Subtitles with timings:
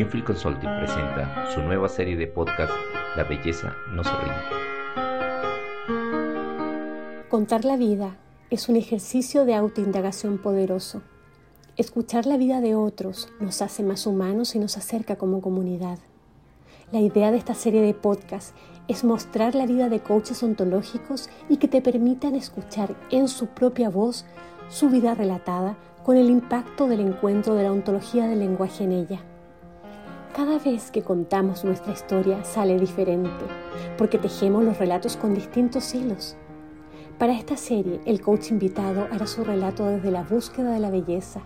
[0.00, 2.72] Newfield Consulting presenta su nueva serie de podcast
[3.16, 4.34] La belleza no se rinde.
[7.28, 8.16] Contar la vida
[8.48, 11.02] es un ejercicio de autoindagación poderoso.
[11.76, 15.98] Escuchar la vida de otros nos hace más humanos y nos acerca como comunidad.
[16.92, 18.56] La idea de esta serie de podcast
[18.88, 23.90] es mostrar la vida de coaches ontológicos y que te permitan escuchar en su propia
[23.90, 24.24] voz
[24.70, 29.20] su vida relatada con el impacto del encuentro de la ontología del lenguaje en ella.
[30.34, 33.44] Cada vez que contamos nuestra historia sale diferente,
[33.98, 36.36] porque tejemos los relatos con distintos hilos.
[37.18, 41.40] Para esta serie, el coach invitado hará su relato desde la búsqueda de la belleza.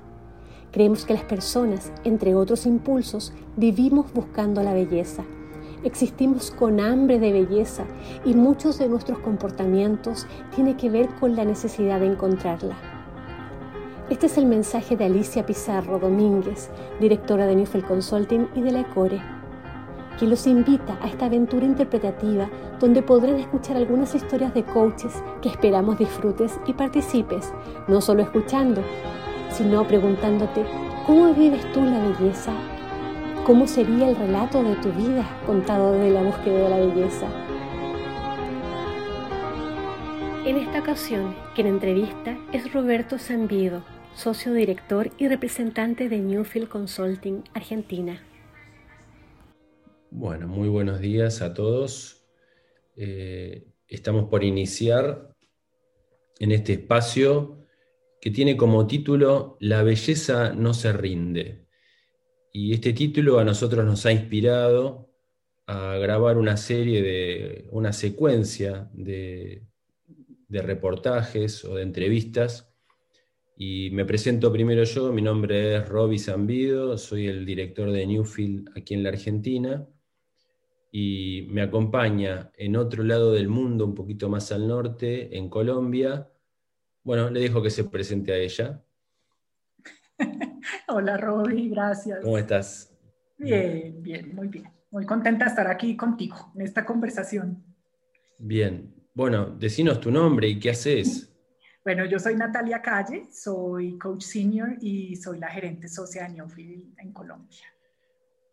[0.71, 5.25] Creemos que las personas, entre otros impulsos, vivimos buscando la belleza.
[5.83, 7.85] Existimos con hambre de belleza
[8.27, 12.94] y muchos de nuestros comportamientos tienen que ver con la necesidad de encontrarla.
[14.11, 16.69] Este es el mensaje de Alicia Pizarro Domínguez,
[17.01, 19.19] directora de Newfield Consulting y de la ECORE,
[20.21, 25.49] que los invita a esta aventura interpretativa donde podrán escuchar algunas historias de coaches que
[25.49, 27.55] esperamos disfrutes y participes,
[27.89, 28.83] no solo escuchando,
[29.51, 30.67] sino preguntándote,
[31.07, 32.53] ¿cómo vives tú la belleza?
[33.47, 37.27] ¿Cómo sería el relato de tu vida contado desde la búsqueda de la belleza?
[40.45, 43.81] En esta ocasión, quien entrevista es Roberto Zambido,
[44.15, 48.23] socio director y representante de Newfield Consulting Argentina.
[50.11, 52.25] Bueno, muy buenos días a todos.
[52.97, 55.35] Eh, estamos por iniciar
[56.39, 57.67] en este espacio
[58.21, 61.67] que tiene como título La belleza no se rinde.
[62.53, 65.11] Y este título a nosotros nos ha inspirado
[65.67, 69.67] a grabar una serie de, una secuencia de,
[70.47, 72.74] de reportajes o de entrevistas
[73.57, 78.71] y me presento primero yo, mi nombre es Roby Zambido, soy el director de Newfield
[78.77, 79.87] aquí en la Argentina
[80.91, 86.31] y me acompaña en otro lado del mundo, un poquito más al norte, en Colombia.
[87.03, 88.81] Bueno, le dejo que se presente a ella.
[90.89, 92.21] Hola Roby, gracias.
[92.23, 92.97] ¿Cómo estás?
[93.37, 94.71] Bien, bien, muy bien.
[94.93, 97.65] Muy contenta de estar aquí contigo en esta conversación.
[98.39, 101.34] Bien, bueno, decinos tu nombre y qué haces.
[101.85, 106.99] Bueno, yo soy Natalia Calle, soy coach senior y soy la gerente socia de Newfield
[106.99, 107.61] en Colombia.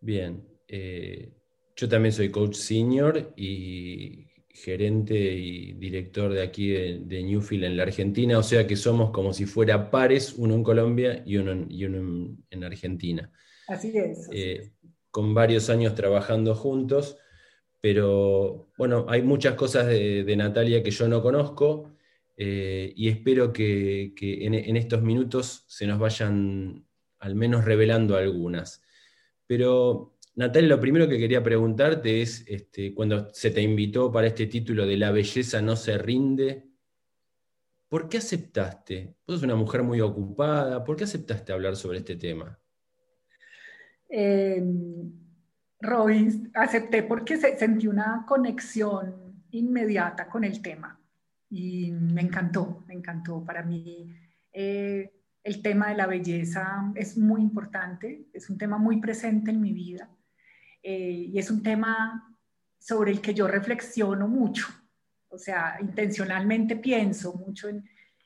[0.02, 1.32] Bien, eh,
[1.74, 7.84] yo también soy coach senior y gerente y director de aquí de, Newfield en la
[7.84, 12.64] Argentina, o sea que somos como si fuera pares, uno en Colombia y uno en,
[12.66, 13.32] Argentina.
[13.70, 14.28] Así es.
[14.34, 14.74] Eh,
[15.10, 17.18] con varios años trabajando juntos,
[17.80, 21.92] pero bueno, hay muchas cosas de Natalia que yo no conozco
[22.44, 26.88] eh, y espero que, en, estos minutos se nos vayan
[27.20, 28.82] al menos revelando algunas.
[29.46, 34.48] Pero, Natalia, lo primero que quería preguntarte es, este, cuando se te invitó para este
[34.48, 36.68] título de La belleza no se rinde,
[37.88, 39.18] ¿por qué aceptaste?
[39.28, 42.60] Vos sos una mujer muy ocupada, ¿por qué aceptaste hablar sobre este tema?
[44.10, 44.64] Eh,
[46.56, 51.01] acepté porque sentí una conexión inmediata con el tema
[51.52, 53.44] y me encantó, me encantó.
[53.44, 54.16] Para mí
[54.54, 55.12] eh,
[55.44, 59.74] el tema de la belleza es muy importante, es un tema muy presente en mi
[59.74, 60.10] vida
[60.82, 62.38] eh, y es un tema
[62.80, 64.66] sobre el que yo reflexiono mucho.
[65.28, 67.84] O sea, intencionalmente pienso mucho en,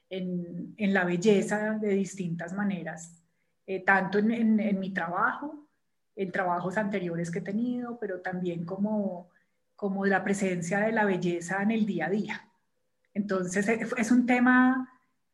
[0.10, 3.24] en, la belleza de distintas maneras,
[3.66, 5.68] eh, tanto en, en, mi trabajo,
[6.16, 9.30] en trabajos anteriores que he tenido, pero también como,
[9.76, 12.52] como la presencia de la belleza en el día a día.
[13.16, 14.88] Entonces eh, es un tema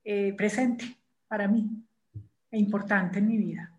[0.06, 0.86] eh, presente
[1.28, 1.69] para mí
[2.50, 3.78] e importante en mi vida.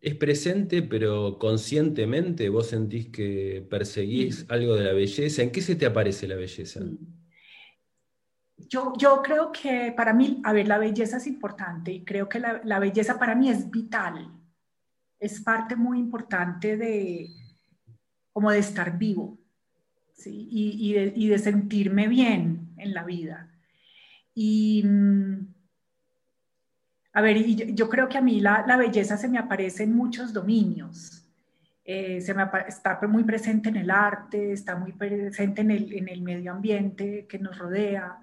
[0.00, 5.42] Es presente, pero conscientemente vos sentís que perseguís algo de la belleza.
[5.42, 6.80] ¿En qué se te aparece la belleza?
[8.56, 12.38] Yo, yo creo que para mí, a ver, la belleza es importante y creo que
[12.38, 14.30] la, belleza para mí es vital.
[15.18, 17.28] Es parte muy importante de,
[18.32, 19.38] como de estar vivo
[20.12, 20.48] ¿sí?
[20.50, 23.50] y, de, y de sentirme bien en la vida.
[24.34, 25.54] Y, mm,
[27.12, 27.44] a ver,
[27.74, 31.28] yo, creo que a mí la, belleza se me aparece en muchos dominios.
[31.84, 36.08] Eh, se me está muy presente en el arte, está muy presente en el, en
[36.08, 38.18] el, medio ambiente que nos rodea,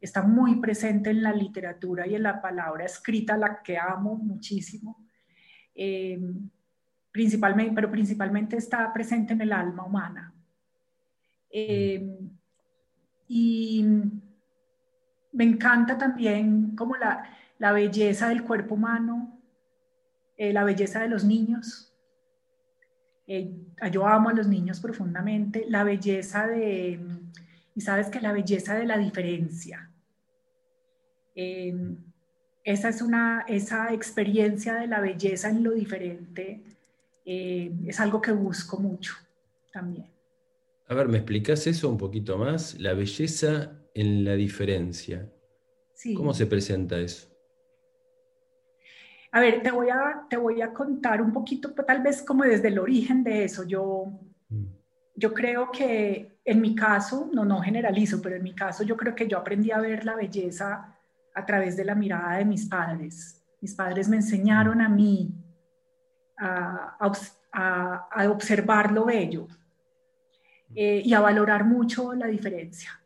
[0.00, 5.04] está muy presente en la literatura y en la palabra escrita, la que amo muchísimo.
[5.74, 6.20] Eh,
[7.10, 10.32] principalmente, pero principalmente está presente en el alma humana.
[11.50, 12.16] Eh,
[13.32, 13.84] y
[15.30, 17.22] me encanta también como la,
[17.58, 19.40] la belleza del cuerpo humano,
[20.36, 21.86] eh, la belleza de los niños,
[23.32, 23.54] Eh,
[23.92, 25.64] yo amo a los niños profundamente.
[25.68, 26.98] La belleza de,
[27.76, 29.88] y sabes que la belleza de la diferencia.
[31.36, 31.72] Eh,
[32.64, 36.64] esa es una, esa experiencia de la belleza en lo diferente
[37.24, 39.14] es algo que busco mucho
[39.72, 40.08] también.
[40.90, 42.74] A ver, ¿me explicas eso un poquito más?
[42.80, 45.30] La belleza en la diferencia.
[46.16, 47.28] ¿Cómo se presenta eso?
[49.30, 52.66] A ver, te voy a, te voy a contar un poquito, tal vez como desde
[52.66, 53.62] el origen de eso.
[53.62, 54.06] Yo,
[54.48, 54.64] mm.
[55.14, 59.14] yo creo que en mi caso, no, no generalizo, pero en mi caso yo creo
[59.14, 60.98] que yo aprendí a ver la belleza
[61.32, 63.40] a través de la mirada de mis padres.
[63.60, 65.32] Mis padres me enseñaron a mí
[66.36, 66.96] a,
[67.52, 69.46] a, observar lo bello
[70.74, 73.00] eh, y a valorar mucho la diferencia,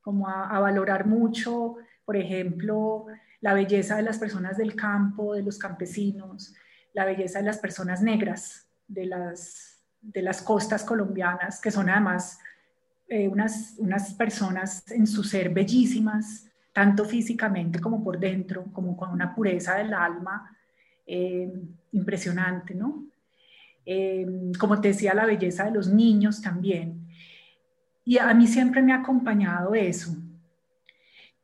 [0.00, 3.06] como a, valorar mucho, por ejemplo,
[3.40, 6.54] la belleza de las personas del campo, de los campesinos,
[6.92, 12.38] la belleza de las personas negras, de las, de las costas colombianas, que son además
[13.08, 19.10] eh, unas, unas personas en su ser bellísimas, tanto físicamente como por dentro, como con
[19.10, 20.56] una pureza del alma
[21.06, 21.52] eh,
[21.92, 23.04] impresionante, ¿no?
[23.86, 27.06] Eh, como te decía, la belleza de los niños también.
[28.04, 30.16] Y a mí siempre me ha acompañado eso.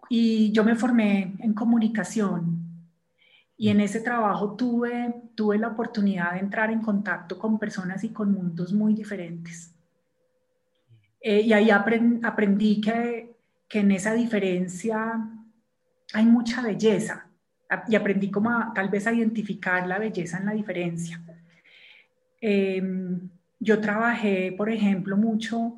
[0.09, 2.61] Y yo me formé en comunicación
[3.57, 8.09] y en ese trabajo tuve, tuve la oportunidad de entrar en contacto con personas y
[8.09, 9.75] con mundos muy diferentes.
[11.21, 13.37] Eh, y ahí aprendí que,
[13.69, 15.29] que, en esa diferencia
[16.15, 17.27] hay mucha belleza
[17.87, 21.21] y aprendí como tal vez a identificar la belleza en la diferencia.
[22.41, 23.29] Em,
[23.59, 25.77] yo trabajé, por ejemplo, mucho,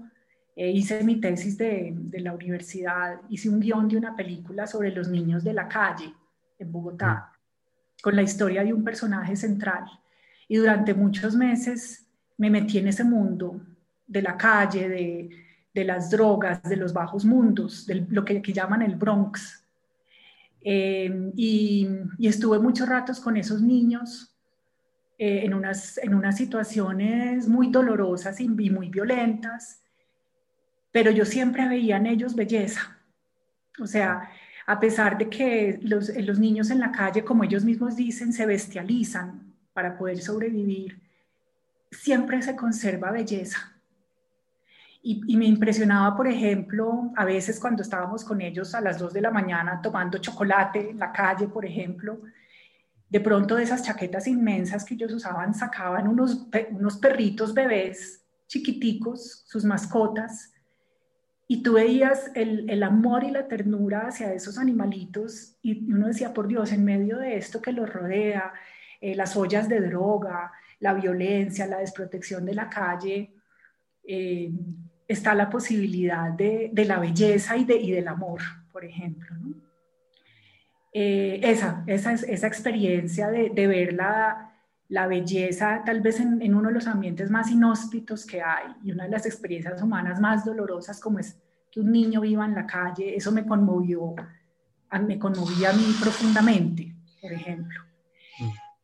[0.55, 4.93] eh, hice mi tesis de, de, la universidad, hice un guion de una película sobre
[4.93, 6.15] los niños de la calle
[6.59, 7.33] en Bogotá,
[8.03, 9.85] con la historia de un personaje central.
[10.47, 12.07] Y durante muchos meses
[12.37, 13.61] me metí en ese mundo
[14.07, 15.31] de la calle, de,
[15.75, 19.65] de las drogas, de los bajos mundos, de lo que, que llaman el Bronx.
[20.61, 21.89] Em, y,
[22.19, 24.32] y estuve muchos ratos con esos niños
[25.25, 29.81] eh, en, unas, en unas situaciones muy dolorosas y, muy violentas,
[30.91, 32.99] pero yo siempre veía en ellos belleza.
[33.79, 34.29] O sea,
[34.67, 38.47] a pesar de que los, los niños en la calle, como ellos mismos dicen, se
[38.47, 41.01] bestializan para poder sobrevivir,
[41.93, 43.81] siempre se conserva belleza.
[45.05, 49.13] Y, y, me impresionaba, por ejemplo, a veces cuando estábamos con ellos a las 2
[49.13, 52.23] de la mañana tomando chocolate en la calle, por ejemplo,
[53.13, 59.45] de pronto de esas chaquetas inmensas que ellos usaban sacaban unos, unos perritos bebés chiquiticos,
[59.47, 60.53] sus mascotas,
[61.47, 66.33] y tú veías el, el, amor y la ternura hacia esos animalitos y uno decía,
[66.33, 68.53] por Dios, en medio de esto que los rodea,
[69.01, 70.51] eh, las ollas de droga,
[70.81, 73.35] la violencia, la desprotección de la calle,
[74.05, 74.51] eh,
[75.07, 79.35] está la posibilidad de, de la belleza y, de, y del amor, por ejemplo.
[79.37, 79.72] ¿no?
[80.95, 84.53] Eh, esa, esa, esa, experiencia de, de ver la,
[84.89, 88.93] la, belleza tal vez en, en, uno de los ambientes más inhóspitos que hay y
[88.93, 91.41] una de las experiencias humanas más dolorosas como es
[91.71, 94.15] que un niño viva en la calle, eso me conmovió,
[95.07, 97.81] me conmovía a mí profundamente, por ejemplo.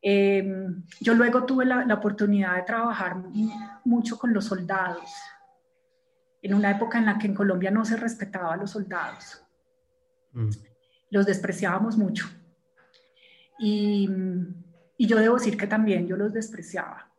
[0.00, 3.16] Em, yo luego tuve la, la, oportunidad de trabajar
[3.84, 5.10] mucho con los soldados,
[6.40, 9.44] en una época en la que en Colombia no se respetaba a los soldados.
[10.32, 10.48] Mm
[11.10, 12.26] los despreciábamos mucho.
[13.58, 14.08] Y,
[14.96, 17.10] y, yo debo decir que también yo los despreciaba.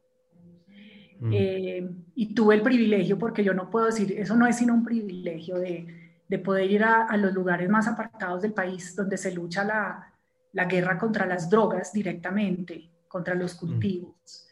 [1.19, 1.31] Mm.
[1.33, 4.85] Eh, y tuve el privilegio, porque yo no puedo decir, eso no es sino un
[4.85, 9.33] privilegio de, de poder ir a, a, los lugares más apartados del país donde se
[9.33, 10.13] lucha la,
[10.53, 13.59] la guerra contra las drogas directamente, contra los mm.
[13.59, 14.47] cultivos.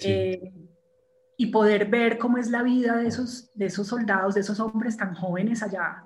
[0.00, 0.52] Eh,
[1.36, 4.96] y poder ver cómo es la vida de esos, de esos soldados, de esos hombres
[4.96, 6.04] tan jóvenes allá,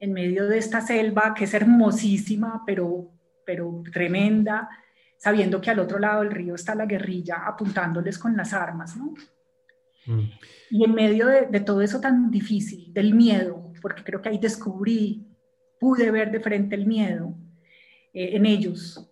[0.00, 3.10] en medio de esta selva que es hermosísima, pero,
[3.44, 4.68] pero tremenda,
[5.16, 9.14] sabiendo que al otro lado del río está la guerrilla apuntándoles con las armas, ¿no?
[10.06, 10.30] Mm.
[10.70, 15.26] Y en medio de, todo eso tan difícil, del miedo, porque creo que ahí descubrí,
[15.80, 17.34] pude ver de frente el miedo
[18.12, 19.10] eh, en ellos,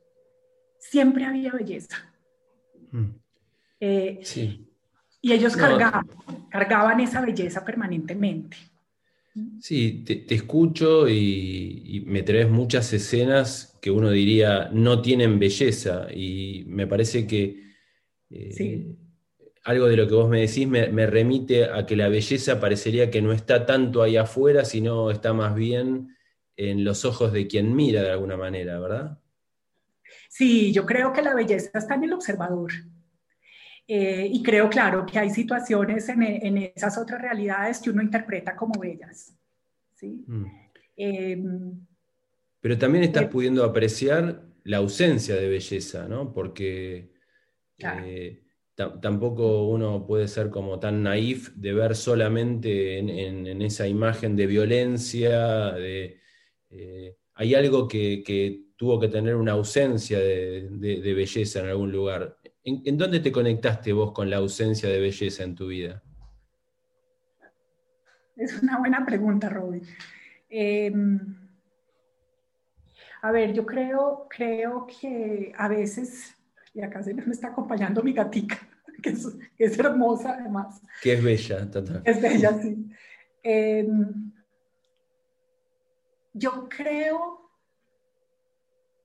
[0.78, 1.96] siempre había belleza.
[2.92, 3.10] Mm.
[3.80, 4.62] Eh, sí.
[5.20, 6.06] Y ellos cargaban,
[6.50, 8.56] cargaban esa belleza permanentemente.
[9.60, 16.64] Sí, te, escucho y, me traes muchas escenas que uno diría no tienen belleza y
[16.68, 17.62] me parece que
[18.30, 18.96] eh,
[19.64, 23.20] algo de lo que vos me decís me, remite a que la belleza parecería que
[23.20, 26.16] no está tanto ahí afuera, sino está más bien
[26.56, 29.18] en los ojos de quien mira de alguna manera, ¿verdad?
[30.30, 32.72] Sí, yo creo que la belleza está en el observador.
[33.88, 38.56] Eh, y creo, claro, que hay situaciones en, en, esas otras realidades que uno interpreta
[38.56, 39.36] como bellas.
[39.94, 40.24] ¿sí?
[40.26, 40.44] Mm.
[40.96, 41.86] Em,
[42.60, 46.32] Pero también estás eh, pudiendo apreciar la ausencia de belleza, ¿no?
[46.32, 47.12] Porque
[47.78, 48.42] eh,
[48.74, 55.72] tampoco uno puede ser como tan naif de ver solamente en, esa imagen de violencia,
[55.72, 56.20] de,
[57.34, 62.36] hay algo que, tuvo que tener una ausencia de, belleza en algún lugar.
[62.68, 66.02] ¿En, dónde te conectaste vos con la ausencia de belleza en tu vida?
[68.34, 69.82] Es una buena pregunta, Robbie.
[70.50, 71.20] Em,
[73.22, 76.34] a ver, yo creo, creo que a veces,
[76.74, 78.58] y acá se me está acompañando mi gatica,
[79.00, 80.82] que es, hermosa además.
[81.04, 82.02] Que es bella, total.
[82.04, 82.84] Es bella, sí.
[83.44, 84.32] Em,
[86.32, 87.45] yo creo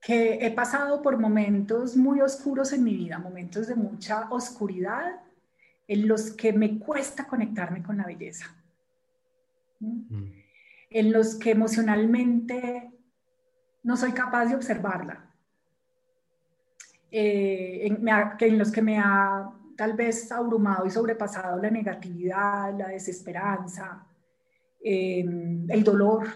[0.02, 5.20] que he pasado por momentos muy oscuros en mi vida, momentos de mucha oscuridad,
[5.86, 8.52] en los que me cuesta conectarme con la belleza,
[9.78, 10.24] mm.
[10.90, 12.90] en los que emocionalmente
[13.84, 15.24] no soy capaz de observarla,
[17.12, 24.04] eh, en, los que me ha tal vez abrumado y sobrepasado la negatividad, la desesperanza,
[24.82, 25.20] eh,
[25.68, 26.26] el dolor,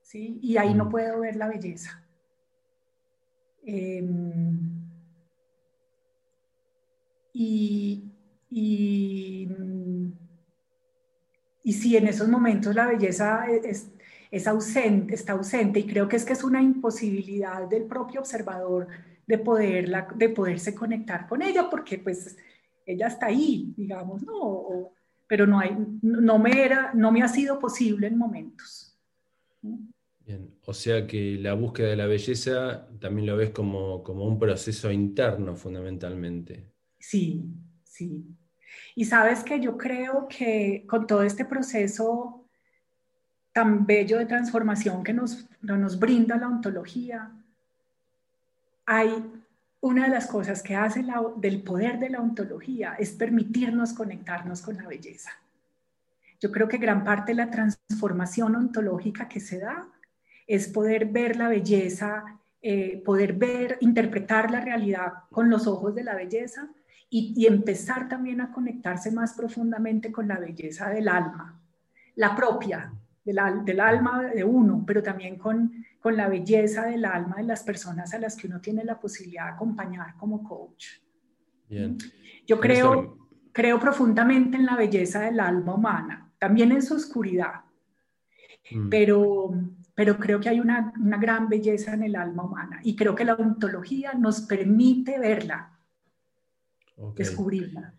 [0.00, 0.38] ¿sí?
[0.40, 0.90] y ahí no mm.
[0.90, 2.03] puedo ver la belleza.
[3.66, 4.58] Em,
[7.32, 8.04] y,
[8.50, 9.48] y,
[11.62, 13.88] y, si en esos momentos la belleza es,
[14.30, 18.88] es, ausente, está ausente, y creo que es que es una imposibilidad del propio observador
[19.26, 22.36] de, poderla, de poderse conectar con ella, porque pues
[22.86, 24.92] ella está ahí, digamos, ¿no?
[25.26, 28.96] pero no, hay, no, me era, no me ha sido posible en momentos.
[30.26, 34.90] Bien, o sea que la búsqueda de la belleza también lo ves como, un proceso
[34.90, 36.72] interno fundamentalmente.
[36.98, 37.44] Sí,
[37.82, 38.24] sí.
[38.94, 42.46] Y sabes que yo creo que con todo este proceso
[43.52, 47.30] tan bello de transformación que nos, nos brinda la ontología,
[48.86, 49.10] hay
[49.80, 51.04] una de las cosas que hace
[51.36, 55.30] del poder de la ontología es permitirnos conectarnos con la belleza.
[56.40, 59.86] Yo creo que gran parte de la transformación ontológica que se da
[60.46, 66.04] es poder ver la belleza, eh, poder ver, interpretar la realidad con los ojos de
[66.04, 66.68] la belleza
[67.10, 71.60] y, empezar también a conectarse más profundamente con la belleza del alma,
[72.16, 72.92] la propia
[73.24, 77.62] del, del alma de uno, pero también con, con la belleza del alma de las
[77.62, 80.86] personas a las que uno tiene la posibilidad de acompañar como coach.
[81.68, 81.96] Bien.
[82.46, 87.60] Yo creo, creo profundamente en la belleza del alma humana, también en su oscuridad,
[88.70, 88.88] mm.
[88.88, 89.52] pero
[89.94, 93.34] pero creo que hay una, gran belleza en el alma humana y creo que la
[93.34, 95.78] ontología nos permite verla,
[97.14, 97.94] descubrirla.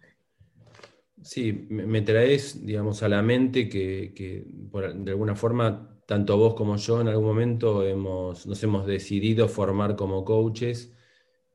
[1.22, 7.02] Sí, me traes, digamos, a la mente que, de alguna forma tanto vos como yo
[7.02, 10.94] en algún momento hemos, nos hemos decidido formar como coaches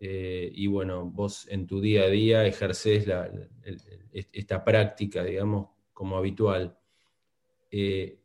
[0.00, 3.06] eh, y bueno, vos en tu día a día ejercés
[4.12, 6.76] esta práctica, digamos, como habitual.
[7.70, 8.19] Eh,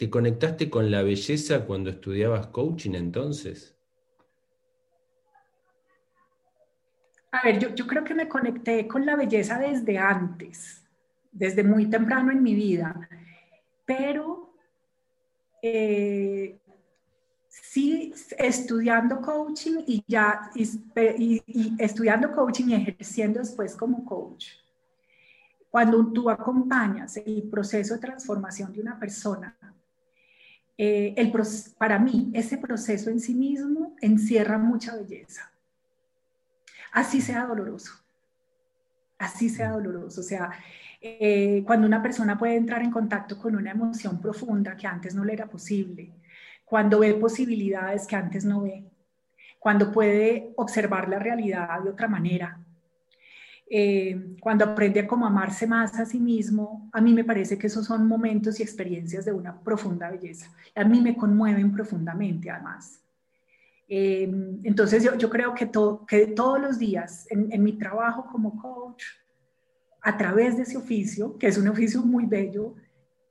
[0.00, 3.76] ¿Te conectaste con la belleza cuando estudiabas coaching entonces?
[7.30, 10.82] A ver, yo, creo que me conecté con la belleza desde antes,
[11.30, 13.10] desde muy temprano en mi vida,
[13.84, 14.54] pero
[15.60, 16.58] eh,
[17.50, 24.46] sí estudiando coaching y ya y, estudiando coaching y ejerciendo después como coach.
[25.68, 29.54] Cuando tú acompañas el proceso de transformación de una persona,
[30.82, 31.30] eh, el,
[31.76, 35.52] para mí ese proceso en sí mismo encierra mucha belleza.
[36.90, 37.92] Así sea doloroso,
[39.18, 40.22] así sea doloroso.
[40.22, 40.52] O sea,
[41.02, 45.22] eh, cuando una persona puede entrar en contacto con una emoción profunda que antes no
[45.22, 46.14] le era posible,
[46.64, 48.90] cuando ve posibilidades que antes no ve,
[49.58, 52.58] cuando puede observar la realidad de otra manera,
[53.72, 57.68] eh, cuando aprende a cómo amarse más a sí mismo, a mí me parece que
[57.68, 60.52] esos son momentos y experiencias de una profunda belleza.
[60.74, 63.00] A mí me conmueven profundamente, además.
[63.86, 64.28] Eh,
[64.64, 65.70] entonces yo, yo creo que,
[66.08, 69.04] que todos los días en, mi trabajo como coach,
[70.02, 72.74] a través de ese oficio, que es un oficio muy bello,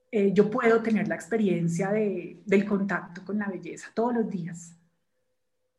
[0.10, 4.74] eh, yo puedo tener la experiencia de, del contacto con la belleza todos los días,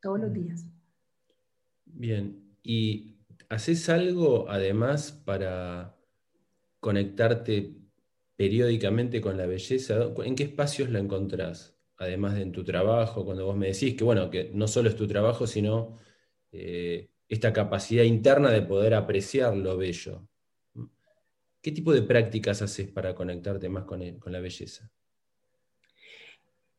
[0.03, 0.67] todos los días.
[1.87, 3.10] Bien, y
[3.51, 5.97] ¿Haces algo además para
[6.79, 7.75] conectarte
[8.37, 10.13] periódicamente con la belleza?
[10.25, 11.77] ¿En qué espacios la encontrás?
[11.97, 14.95] Además de en tu trabajo, cuando vos me decís que, bueno, que no solo es
[14.95, 15.99] tu trabajo, sino
[16.53, 20.29] eh, esta capacidad interna de poder apreciar lo bello.
[21.61, 24.93] ¿Qué tipo de prácticas haces para conectarte más con, la belleza?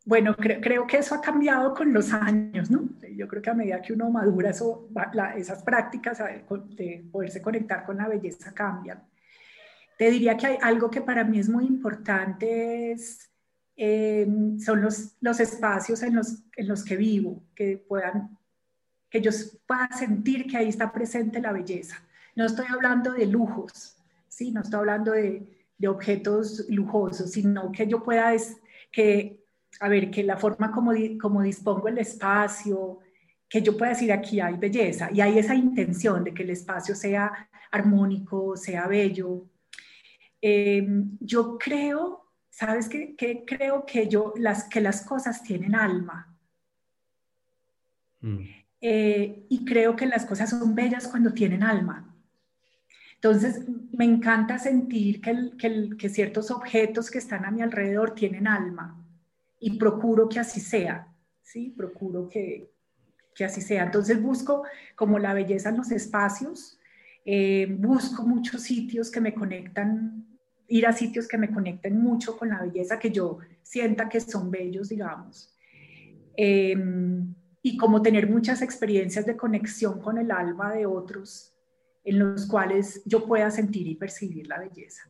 [0.04, 2.90] Bueno, creo que eso ha cambiado con los años, ¿no?
[3.16, 8.08] Yo creo que a medida que uno madura, esas prácticas de poderse conectar con la
[8.08, 9.04] belleza cambian.
[10.00, 13.30] Te diría que hay algo que para mí es muy importante, es,
[13.78, 14.28] eh,
[14.58, 18.40] son los, los espacios en los, en los que vivo, que puedan,
[19.08, 19.30] que yo
[19.68, 22.02] pueda sentir que ahí está presente la belleza.
[22.36, 24.52] No estoy hablando de lujos, ¿sí?
[24.52, 28.58] No estoy hablando de, de objetos lujosos, sino que yo pueda, es,
[28.92, 29.41] que,
[29.80, 33.00] a ver, que la forma como, como dispongo el espacio,
[33.50, 36.96] que yo pueda decir aquí hay belleza y hay esa intención de que el espacio
[36.96, 39.46] sea armónico, sea bello,
[40.42, 43.16] Em, yo creo, ¿sabes qué?
[43.16, 46.36] Que creo que, yo, las, que las cosas tienen alma.
[48.22, 48.40] Mm.
[48.82, 52.08] Eh, y creo que las cosas son bellas cuando tienen alma.
[53.16, 53.62] Entonces,
[53.92, 55.52] me encanta sentir que,
[55.96, 58.98] que, ciertos objetos que están a mi alrededor tienen alma
[59.62, 61.08] y procuro que así sea,
[61.44, 61.70] ¿sí?
[61.78, 62.74] Procuro que,
[63.34, 63.84] que así sea.
[63.84, 64.64] Entonces, busco
[64.96, 66.80] como la belleza en los espacios,
[67.24, 70.28] eh, busco muchos sitios que me conectan
[70.68, 74.50] ir a sitios que me conecten mucho con la belleza, que yo sienta que son
[74.50, 75.54] bellos, digamos.
[76.36, 81.54] Em, y como tener muchas experiencias de conexión con el alma de otros
[82.04, 85.04] en los cuales yo pueda sentir y percibir la belleza.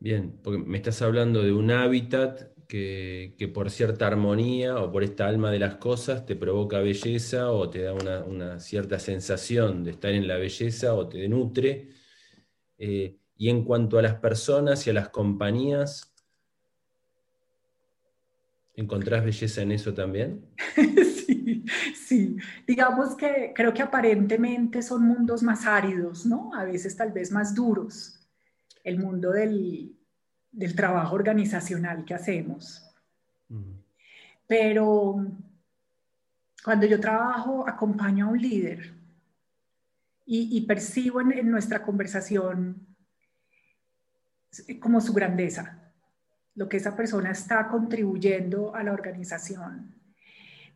[0.00, 5.26] Bien, porque me estás hablando de un hábitat que, por cierta armonía o por esta
[5.26, 9.92] alma de las cosas te provoca belleza o te da una, una cierta sensación de
[9.92, 11.90] estar en la belleza o te nutre.
[12.78, 16.14] Eh, y en cuanto a las personas y a las compañías,
[18.74, 20.46] ¿encontrás belleza en eso también?
[21.26, 22.36] sí, sí.
[22.66, 26.52] Digamos que creo que aparentemente son mundos más áridos, ¿no?
[26.54, 28.20] A veces tal vez más duros.
[28.84, 29.96] El mundo del,
[30.74, 32.82] trabajo organizacional que hacemos.
[34.46, 35.26] Pero
[36.64, 38.94] cuando yo trabajo, acompaño a un líder
[40.26, 42.86] y, percibo en nuestra conversación
[44.80, 45.92] como su grandeza,
[46.54, 49.94] lo que esa persona está contribuyendo a la organización.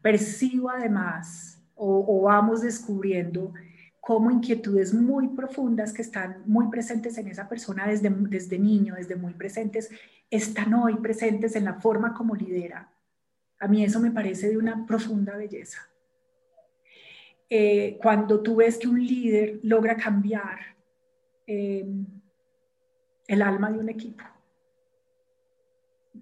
[0.03, 3.55] Percibo además, o, vamos descubriendo,
[4.01, 9.17] como inquietudes muy profundas que están muy presentes en esa persona desde, desde niño, desde
[9.17, 9.91] muy presentes,
[10.31, 12.91] están hoy presentes en la forma como lidera.
[13.61, 15.89] A mí eso me parece de una profunda belleza.
[17.51, 20.59] Eh, cuando tú ves que un líder logra cambiar
[21.47, 21.87] eh,
[23.27, 24.25] el alma de un equipo.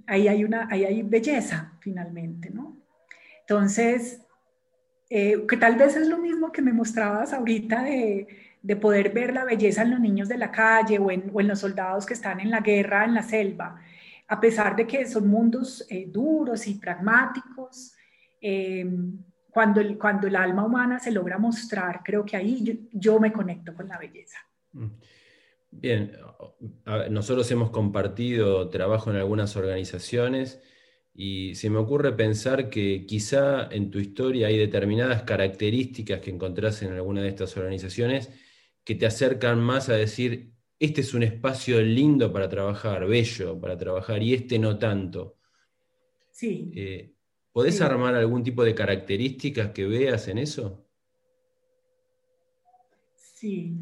[0.07, 2.77] Ahí hay, una, ahí hay belleza finalmente, ¿no?
[3.41, 4.26] Entonces,
[5.09, 8.27] eh, que tal vez es lo mismo que me mostrabas ahorita de,
[8.81, 12.15] poder ver la belleza en los niños de la calle o en, los soldados que
[12.15, 13.81] están en la guerra, en la selva,
[14.27, 17.95] a pesar de que son mundos eh, duros y pragmáticos.
[18.41, 18.85] Eh,
[19.51, 23.73] cuando, el, cuando el alma humana se logra mostrar, creo que ahí yo, me conecto
[23.75, 24.39] con la belleza.
[24.73, 24.87] Mm.
[25.71, 26.13] Bien,
[27.11, 30.61] nosotros hemos compartido trabajo en algunas organizaciones
[31.19, 36.83] y se me ocurre pensar que quizá en tu historia hay determinadas características que encontrás
[36.83, 38.31] en alguna de estas organizaciones
[38.85, 43.79] que te acercan más a decir, este es un espacio lindo para trabajar, bello para
[43.79, 45.39] trabajar, y este no tanto.
[46.31, 46.71] Sí.
[46.75, 47.15] Eh,
[47.51, 50.87] ¿Podés armar algún tipo de características que veas en eso?
[53.15, 53.73] Sí,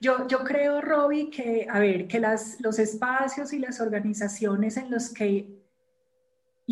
[0.00, 4.90] yo, yo creo, Robbie, que, a ver, que las, los espacios y las organizaciones en
[4.90, 5.61] los que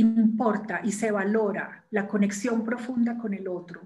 [0.01, 3.83] importa y se valora la conexión profunda con el otro,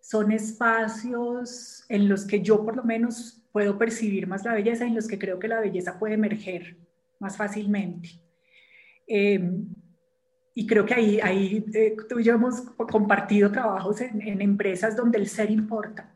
[0.00, 4.94] son espacios en los que yo por lo menos puedo percibir más la belleza, en
[4.94, 6.76] los que creo que la belleza puede emerger
[7.20, 8.10] más fácilmente.
[9.06, 9.68] Em,
[10.54, 14.96] y creo que ahí, ahí eh, tú y yo hemos compartido trabajos en, en empresas
[14.96, 16.12] donde el ser importa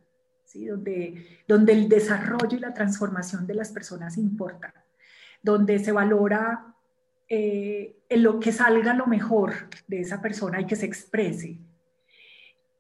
[0.64, 4.72] donde, donde el desarrollo y la transformación de las personas importa,
[5.42, 6.75] donde se valora
[7.28, 11.58] eh, en lo que salga lo mejor de esa persona y que se exprese.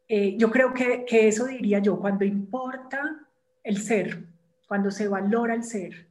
[0.08, 3.26] Eh, yo creo que, que, eso diría yo, cuando importa
[3.64, 4.24] el ser,
[4.68, 6.06] cuando se valora el ser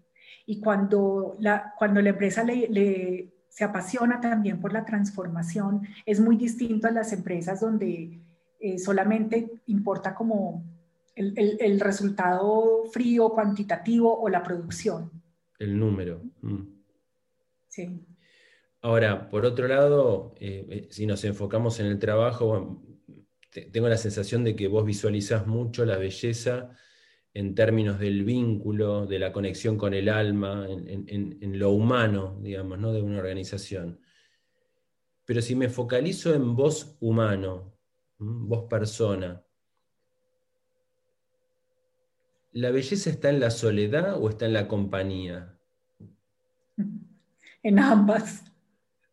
[0.46, 6.36] y cuando la, cuando la empresa le, se apasiona también por la transformación, es muy
[6.36, 8.20] distinto a las empresas donde
[8.60, 10.64] eh, solamente importa como
[11.16, 15.10] el, resultado frío, cuantitativo o la producción.
[15.58, 16.22] El número.
[16.42, 16.64] Mm.
[17.70, 18.02] Sí.
[18.86, 22.84] Ahora, por otro lado, eh, eh, si nos enfocamos en el trabajo,
[23.72, 26.70] tengo la sensación de que vos visualizás mucho la belleza
[27.34, 32.94] en términos del vínculo, de la conexión con el alma, en, lo humano, digamos, ¿no?
[32.94, 34.00] de una organización.
[35.26, 37.74] Pero si me focalizo en vos humano,
[38.20, 39.44] vos persona,
[42.52, 45.58] ¿la belleza está en la soledad o está en la compañía?
[47.64, 48.55] En ambas.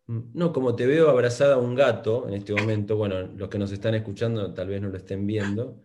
[0.07, 3.73] No, como te veo abrazada a un gato en este momento, bueno, los que nos
[3.73, 5.81] están escuchando tal vez no lo estén viendo.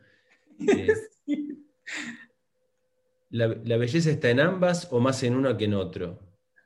[0.59, 0.93] Eh,
[3.29, 6.19] ¿La, belleza está en ambas o más en uno que en otro?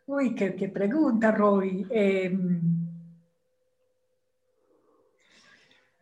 [0.05, 1.87] Uy, qué, pregunta, Roy.
[1.89, 2.61] Em,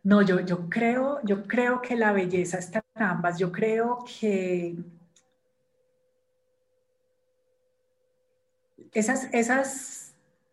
[0.03, 3.39] no, yo, yo, creo, yo creo que la belleza está en ambas.
[3.39, 4.75] Yo creo que
[8.93, 10.08] esas, esas,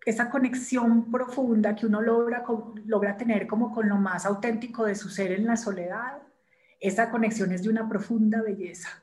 [0.07, 2.43] esa conexión profunda que uno logra,
[2.87, 6.23] logra tener como con lo más auténtico de su ser en la soledad,
[6.81, 9.03] esa conexión es de una profunda belleza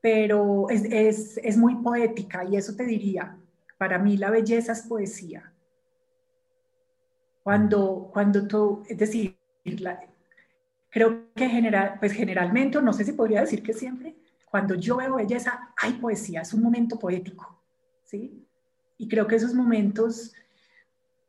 [0.00, 3.36] pero es, muy poética y eso te diría,
[3.76, 5.52] para mí la belleza es poesía.
[7.42, 9.36] Cuando, cuando tú, es decir,
[10.88, 14.16] creo que general, pues generalmente, no sé si podría decir que siempre,
[14.50, 17.62] cuando yo veo belleza, hay poesía, es un momento poético,
[18.04, 18.46] ¿sí?
[19.00, 20.34] Y creo que esos momentos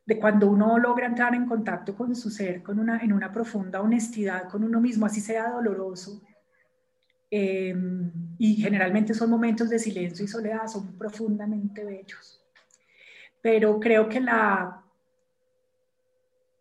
[0.06, 3.80] de cuando uno logra entrar en contacto con su ser, con una, en una profunda
[3.80, 6.22] honestidad con uno mismo, así sea doloroso,
[7.34, 12.44] Em, y generalmente son momentos de silencio y soledad, son profundamente bellos.
[13.40, 14.84] Pero creo que la,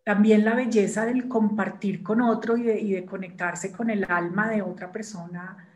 [0.06, 4.90] también la belleza del compartir con otro y de, conectarse con el alma de otra
[4.90, 5.68] persona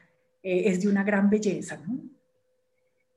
[0.41, 1.78] eh, es de una gran belleza.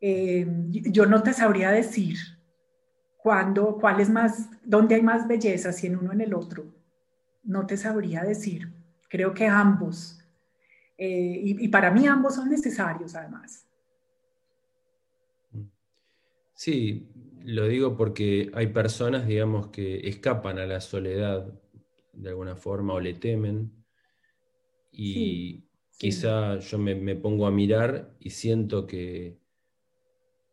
[0.00, 2.16] Em, yo no te sabría decir
[3.16, 6.66] cuándo, cuál es más, dónde hay más belleza, si en uno o en el otro.
[7.42, 8.72] No te sabría decir.
[9.08, 10.18] Creo que ambos
[10.98, 13.64] eh, y, para mí ambos son necesarios además.
[16.54, 17.08] Sí,
[17.44, 21.54] lo digo porque hay personas, digamos, que escapan a la soledad
[22.12, 23.72] de alguna forma o le temen.
[24.90, 29.38] Y quizá yo me, pongo a mirar y siento que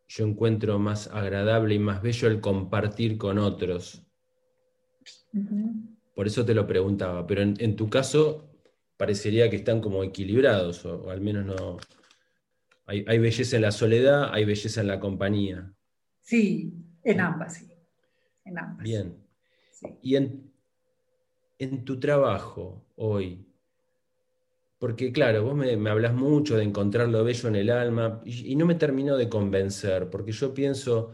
[0.07, 4.03] yo encuentro más agradable y más bello el compartir con otros.
[6.13, 8.55] Por eso te lo preguntaba, pero en tu caso
[8.97, 11.77] parecería que están como equilibrados, o, al menos no.
[12.87, 15.73] Hay, belleza en la soledad, hay belleza en la compañía.
[16.21, 16.71] Sí,
[17.03, 17.71] en ambas, sí.
[18.43, 18.83] En ambas.
[18.83, 19.17] Bien.
[20.03, 20.51] Y en,
[21.83, 23.44] tu trabajo hoy,
[24.85, 28.55] porque claro, vos me, hablas mucho de encontrar lo bello en el alma y, y
[28.55, 31.13] no me termino de convencer, porque yo pienso,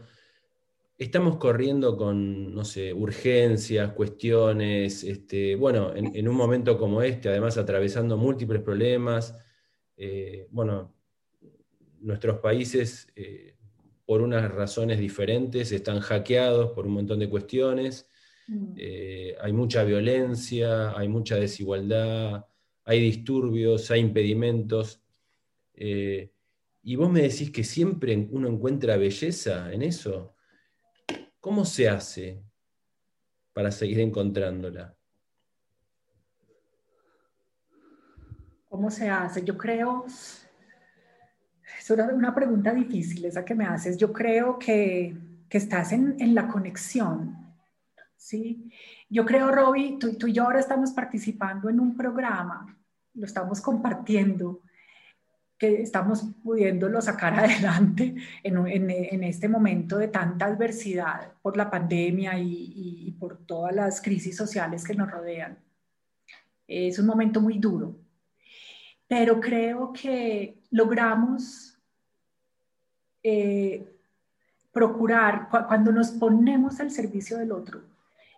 [0.98, 7.56] estamos corriendo con, no sé, urgencias, cuestiones, este, bueno, en, un momento como este, además
[7.56, 9.34] atravesando múltiples problemas,
[9.96, 10.94] eh, bueno,
[12.00, 13.56] nuestros países, eh,
[14.04, 18.06] por unas razones diferentes, están hackeados por un montón de cuestiones,
[18.48, 18.74] mm.
[18.76, 22.44] eh, hay mucha violencia, hay mucha desigualdad,
[22.84, 25.02] hay disturbios, hay impedimentos.
[25.74, 30.34] y vos me decís que siempre uno encuentra belleza en eso.
[31.40, 32.42] ¿Cómo se hace
[33.52, 34.96] para seguir encontrándola?
[38.68, 39.44] ¿Cómo se hace?
[39.44, 43.98] Yo creo, es una, pregunta difícil esa que me haces.
[43.98, 45.14] Yo creo que,
[45.50, 47.41] estás en, la conexión.
[48.22, 48.70] ¿Sí?
[49.08, 49.50] Yo creo,
[49.98, 52.78] tú, tú y yo ahora estamos participando en un programa,
[53.14, 54.62] lo estamos compartiendo
[55.58, 63.14] que estamos pudiéndolo sacar adelante en, este momento de tanta adversidad por la pandemia y,
[63.18, 65.58] por todas las crisis sociales que nos rodean.
[66.66, 67.96] Es un momento muy duro,
[69.06, 71.78] pero creo que logramos
[73.22, 73.84] eh,
[74.72, 77.91] procurar, cuando nos ponemos al servicio del otro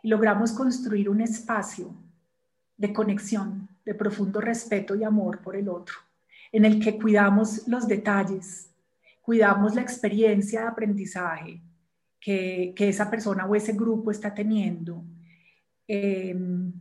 [0.09, 1.95] logramos construir un espacio
[2.77, 5.95] de conexión, de profundo respeto y amor por el otro
[6.55, 8.71] en el que cuidamos los detalles,
[9.23, 11.61] cuidamos la experiencia de aprendizaje
[12.21, 15.03] que, esa persona o ese grupo está teniendo.
[15.89, 16.73] Em,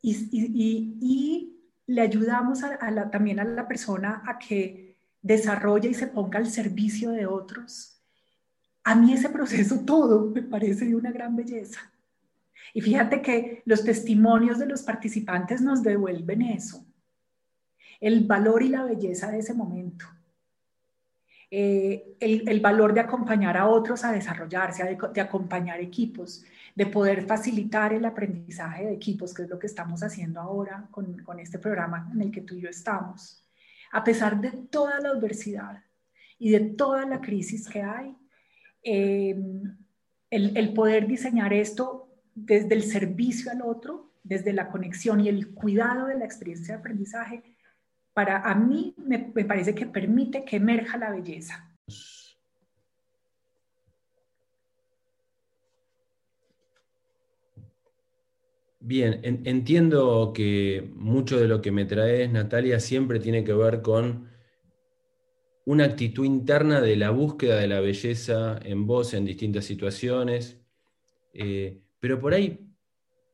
[0.00, 1.54] y,
[1.88, 2.60] le ayudamos
[3.10, 8.00] también a la persona a que desarrolle y se ponga al servicio de otros.
[8.84, 11.90] A mí ese proceso todo me parece de una gran belleza.
[12.74, 16.84] Y fíjate que los testimonios de los participantes nos devuelven eso
[18.00, 20.06] el valor y la belleza de ese momento.
[21.50, 27.94] Eh, el, valor de acompañar a otros a desarrollarse, de, acompañar equipos, de poder facilitar
[27.94, 32.08] el aprendizaje de equipos, que es lo que estamos haciendo ahora con, con este programa
[32.12, 33.42] en el que tú y yo estamos.
[33.92, 35.82] A pesar de toda la adversidad
[36.38, 38.14] y de toda la crisis que hay,
[38.82, 39.34] eh,
[40.30, 42.07] el, el poder diseñar esto
[42.46, 46.80] desde el servicio al otro, desde la conexión y el cuidado de la experiencia de
[46.80, 47.42] aprendizaje,
[48.14, 51.68] para a mí me, me parece que permite que emerja la belleza.
[58.80, 64.28] Bien, entiendo que mucho de lo que me traes, Natalia, siempre tiene que ver con
[65.66, 70.58] una actitud interna de la búsqueda de la belleza en vos en distintas situaciones.
[71.34, 72.66] Eh, pero por ahí,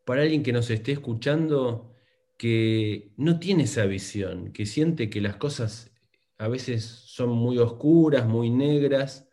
[0.05, 1.94] para alguien que nos esté escuchando,
[2.38, 5.92] que no tiene esa visión, que siente que las cosas
[6.38, 9.29] a veces son muy oscuras, muy negras,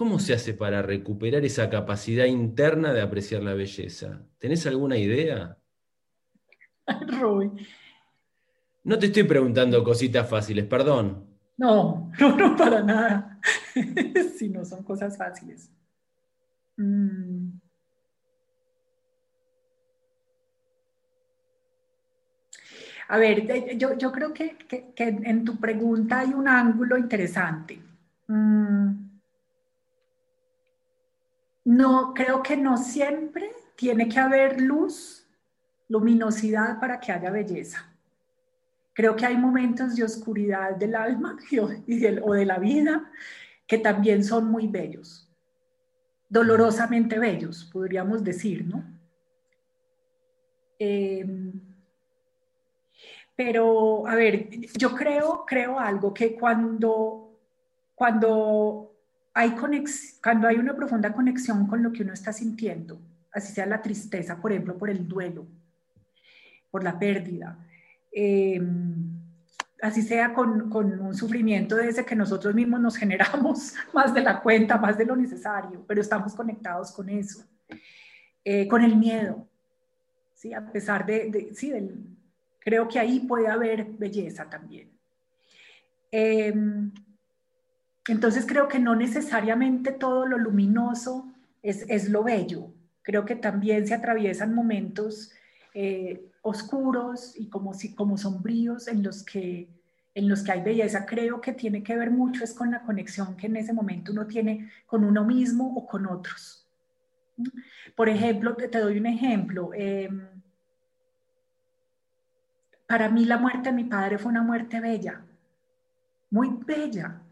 [0.00, 4.22] ¿Cómo se hace para recuperar esa capacidad interna de apreciar la belleza?
[4.38, 5.58] ¿Tenés alguna idea?
[7.20, 7.58] Rubén.
[8.82, 11.26] No te estoy preguntando cositas fáciles, perdón.
[11.58, 13.40] No, no, no para nada.
[14.38, 15.70] si no son cosas fáciles.
[16.78, 17.50] Mm.
[23.12, 24.56] A ver, yo, creo que,
[24.96, 27.80] en tu pregunta hay un ángulo interesante.
[28.28, 28.92] Mm.
[31.64, 35.26] No, creo que no siempre tiene que haber luz,
[35.88, 37.84] luminosidad para que haya belleza.
[38.92, 41.36] Creo que hay momentos de oscuridad del alma
[42.22, 43.10] o de la vida
[43.66, 45.28] que también son muy bellos,
[46.28, 48.84] dolorosamente bellos, podríamos decir, ¿no?
[50.78, 51.69] Em,
[53.42, 57.38] pero, a ver, yo creo, creo algo, que cuando,
[57.94, 58.92] cuando
[59.32, 59.54] hay
[60.22, 63.00] cuando hay una profunda conexión con lo que uno está sintiendo,
[63.32, 65.46] así sea la tristeza, por ejemplo, por el duelo,
[66.70, 67.66] por la pérdida,
[68.12, 69.18] em,
[69.80, 74.42] así sea con, un sufrimiento de ese que nosotros mismos nos generamos más de la
[74.42, 77.42] cuenta, más de lo necesario, pero estamos conectados con eso,
[78.44, 79.48] eh, con el miedo,
[80.34, 80.52] ¿sí?
[80.52, 81.72] a pesar de, sí,
[82.60, 84.90] creo que ahí puede haber belleza también.
[86.12, 86.92] Em,
[88.08, 92.72] entonces creo que no necesariamente todo lo luminoso es, lo bello.
[93.02, 95.32] Creo que también se atraviesan momentos
[95.74, 99.68] eh, oscuros y como, si, como sombríos en los, que,
[100.14, 101.06] en los que hay belleza.
[101.06, 104.26] Creo que tiene que ver mucho es con la conexión que en ese momento uno
[104.26, 106.66] tiene con uno mismo o con otros.
[107.94, 109.70] Por ejemplo, te, doy un ejemplo.
[109.74, 110.29] Em,
[112.90, 115.24] para mí la muerte de mi padre fue una muerte bella,
[116.28, 117.22] muy bella.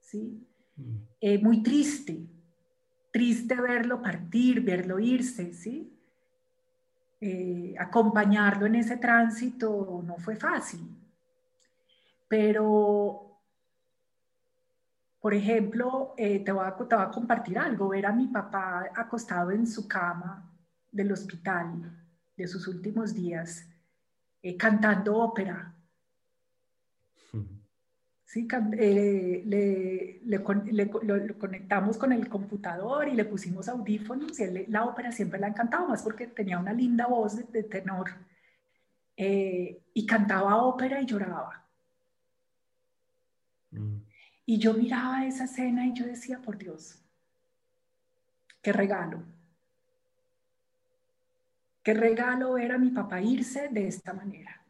[0.00, 0.46] ¿sí?
[0.76, 0.96] Mm.
[1.18, 2.26] Eh, muy triste,
[3.10, 5.90] triste verlo partir, verlo irse, ¿sí?
[7.22, 10.86] Eh, acompañarlo en ese tránsito no fue fácil.
[12.28, 13.40] Pero,
[15.20, 18.90] por ejemplo, eh, te, voy a, te, voy a, compartir algo, ver a mi papá
[18.94, 20.54] acostado en su cama
[20.92, 21.90] del hospital
[22.36, 23.67] de sus últimos días,
[24.56, 25.74] cantando ópera,
[28.28, 28.46] ¿sí?
[28.78, 35.10] Eh, le, le, lo, conectamos con el computador y le pusimos audífonos y la ópera
[35.12, 38.10] siempre le ha encantado más porque tenía una linda voz de, tenor
[39.16, 41.66] eh, y cantaba ópera y lloraba.
[43.70, 43.96] Mm.
[44.44, 47.02] Y yo miraba esa escena y yo decía, por Dios,
[48.60, 49.22] qué regalo.
[51.88, 54.62] Qué regalo ver a mi papá irse de esta manera.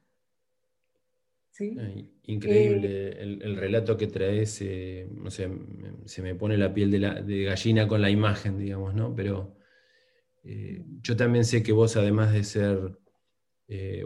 [2.27, 5.11] Increíble eh, el, relato que traes, eh,
[6.05, 9.17] se me pone la piel de, gallina con la imagen, digamos, ¿no?
[9.17, 9.57] Pero
[10.45, 12.97] eh, yo también sé que vos, además de ser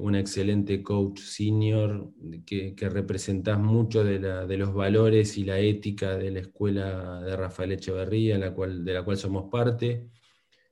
[0.01, 2.15] un excelente coach senior,
[2.47, 8.39] que, representás mucho de, los valores y la ética de la escuela de Rafael Echeverría,
[8.39, 10.09] la cual, de la cual somos parte,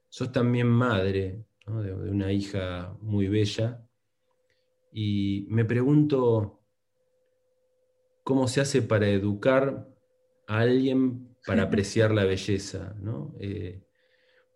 [0.09, 1.45] sos también madre
[1.83, 3.87] de una hija muy bella.
[4.93, 6.61] Y me pregunto,
[8.25, 9.89] cómo se hace para educar
[10.47, 13.35] a alguien para apreciar la belleza, ¿no?
[13.41, 13.83] Eh,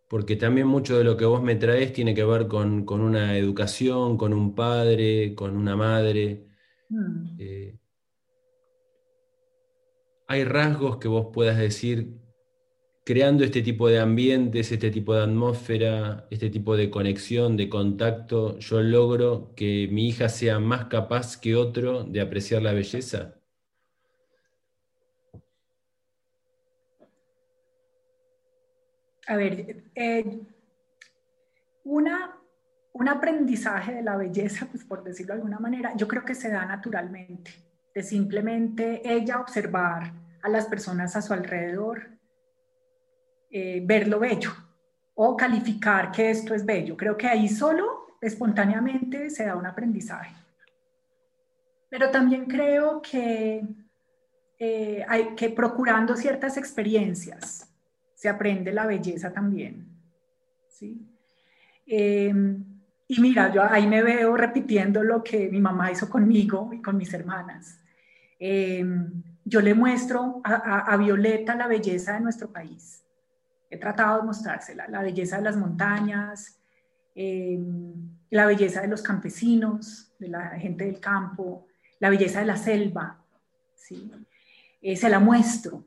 [0.09, 4.17] porque también mucho de lo que vos me traes tiene que ver con, una educación,
[4.17, 6.47] con un padre, con una madre.
[6.89, 7.37] Mm.
[7.39, 7.79] Eh,
[10.29, 12.21] hay rasgos que vos puedas decir,
[13.05, 18.59] creando este tipo de ambientes, este tipo de atmósfera, este tipo de conexión, de contacto,
[18.59, 23.35] yo logro que mi hija sea más capaz que otro de apreciar la belleza.
[29.27, 30.41] a ver, eh,
[31.85, 32.37] Una,
[32.93, 36.51] un aprendizaje de la belleza, pues por decirlo de alguna manera, yo creo que se
[36.51, 37.51] da naturalmente,
[37.95, 40.13] de simplemente ella observar
[40.43, 42.09] a las personas a su alrededor,
[43.57, 44.51] eh, ver lo bello
[45.15, 46.97] o calificar que esto es bello.
[46.97, 50.35] Creo que ahí solo, espontáneamente, se da un aprendizaje.
[51.89, 53.65] Pero también creo que
[54.59, 57.71] eh, hay que procurando ciertas experiencias
[58.17, 59.87] se aprende la belleza también.
[60.69, 60.99] ¿sí?
[61.87, 62.65] Em,
[63.07, 66.97] y mira, yo ahí me veo repitiendo lo que mi mamá hizo conmigo y con
[66.97, 67.79] mis hermanas.
[68.41, 73.04] Em, yo le muestro a, Violeta la belleza de nuestro país.
[73.71, 76.61] He tratado de mostrársela, la belleza de las montañas,
[77.15, 77.93] em,
[78.31, 81.67] la belleza de los campesinos, de la gente del campo,
[82.01, 83.25] la belleza de la selva.
[83.75, 84.11] ¿sí?
[84.81, 85.85] Eh, se la muestro.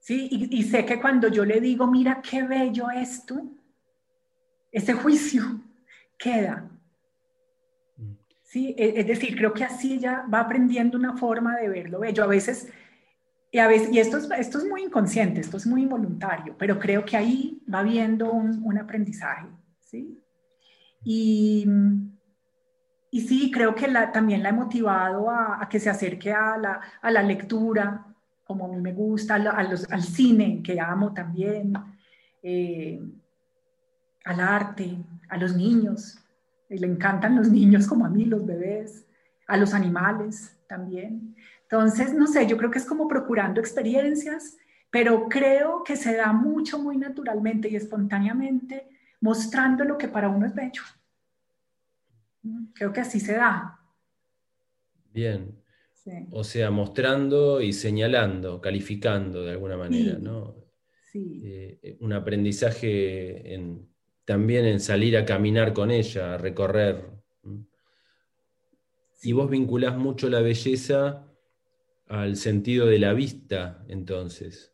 [0.00, 0.28] ¿sí?
[0.30, 3.42] Y, y, sé que cuando yo le digo, mira qué bello esto,
[4.70, 5.60] ese juicio
[6.18, 6.70] queda.
[8.42, 8.74] ¿sí?
[8.78, 12.24] E, es decir, creo que así ella va aprendiendo una forma de verlo bello.
[12.24, 12.68] A veces,
[13.50, 16.78] y, a veces, y esto, es, esto es muy inconsciente, esto es muy involuntario, pero
[16.78, 19.46] creo que ahí va viendo un, aprendizaje.
[19.80, 20.22] ¿sí?
[21.04, 21.66] Y,
[23.10, 26.80] y sí, creo que también la he motivado a, a, que se acerque a la,
[27.00, 28.06] a la lectura,
[28.46, 31.72] como a mí me gusta, a los, al cine, que amo también,
[32.42, 33.00] eh,
[34.24, 34.96] al arte,
[35.28, 36.18] a los niños.
[36.68, 39.04] Y le encantan los niños como a mí, los bebés,
[39.48, 41.34] a los animales también.
[41.68, 44.56] Entonces, no sé, yo creo que es como procurando experiencias,
[44.88, 48.88] pero creo que se da mucho, muy naturalmente y espontáneamente,
[49.20, 50.82] mostrando lo que para uno es bello.
[52.72, 53.80] Creo que así se da.
[55.12, 55.60] Bien.
[56.30, 60.54] O sea, mostrando y señalando, calificando de alguna manera, ¿no?
[61.10, 61.40] Sí.
[61.44, 63.58] Eh, un aprendizaje
[64.24, 67.10] también en salir a caminar con ella, a recorrer.
[69.22, 71.25] Y vos vinculás mucho la belleza
[72.08, 74.72] al sentido de la vista, entonces.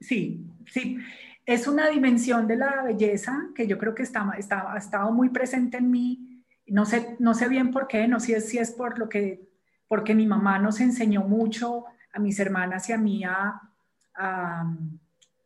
[0.00, 0.98] Sí, sí.
[1.46, 5.30] Es una dimensión de la belleza que yo creo que está, está, ha estado muy
[5.30, 6.44] presente en mí.
[6.66, 9.50] No sé, no sé bien por qué, no sé si es por lo que
[9.90, 13.60] porque mi mamá nos enseñó mucho a mis hermanas y a mí a,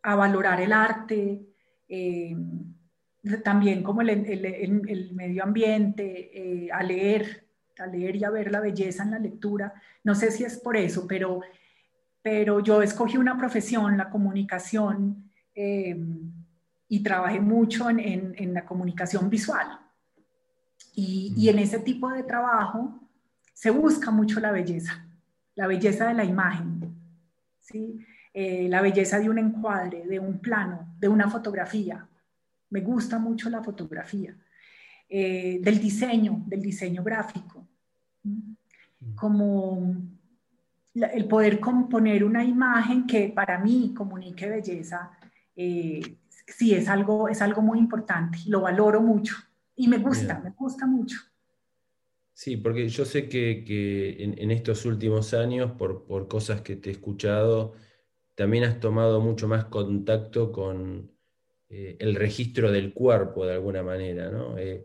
[0.03, 1.47] valorar el arte,
[1.89, 2.37] eh,
[3.43, 7.44] también como el, medio ambiente, eh, a leer,
[7.79, 9.75] a leer y a ver la belleza en la lectura.
[10.03, 11.41] No sé si es por eso, pero,
[12.23, 15.97] pero yo escogí una profesión, la comunicación, eh,
[16.89, 19.67] y trabajé mucho en, la comunicación visual.
[20.95, 23.01] Y, y en ese tipo de trabajo
[23.53, 25.07] se busca mucho la belleza,
[25.55, 26.95] la belleza de la imagen,
[27.61, 28.05] ¿sí?
[28.37, 32.07] Eh, la belleza de un encuadre, de un plano, de una fotografía.
[32.71, 34.37] Me gusta mucho la fotografía,
[35.09, 37.64] eh, del diseño, del diseño gráfico,
[39.15, 39.97] como
[40.95, 45.11] el poder componer una imagen que para mí comunique belleza,
[45.57, 49.35] eh, sí es algo, es algo muy importante, lo valoro mucho
[49.77, 51.19] y me gusta, me gusta mucho.
[52.33, 57.75] Sí, porque yo sé que, en, estos últimos años, por, cosas que te he escuchado,
[58.35, 61.13] también has tomado mucho más contacto con
[61.69, 64.59] eh, el registro del cuerpo de alguna manera, ¿no?
[64.59, 64.85] Eh,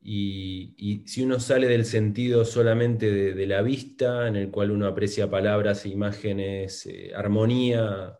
[0.00, 5.30] y, si uno sale del sentido solamente de, la vista, en el cual uno aprecia
[5.30, 8.18] palabras, imágenes, eh, armonía,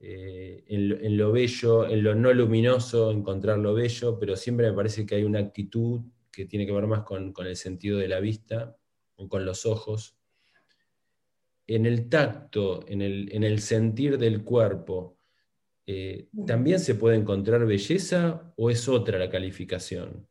[0.00, 5.04] en, en, lo bello, en lo no luminoso, encontrar lo bello, pero siempre me parece
[5.04, 6.02] que hay una actitud
[6.38, 8.76] que tiene que ver más con, el sentido de la vista,
[9.28, 10.16] con los ojos.
[11.66, 15.18] En el tacto, en el, sentir del cuerpo,
[15.84, 20.28] eh, ¿también se puede encontrar belleza o es otra la calificación?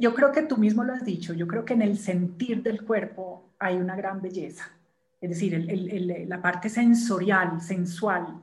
[0.00, 2.84] Yo creo que tú mismo lo has dicho, yo creo que en el sentir del
[2.84, 4.70] cuerpo hay una gran belleza,
[5.20, 5.66] es decir,
[6.28, 8.40] la parte sensorial, sensual,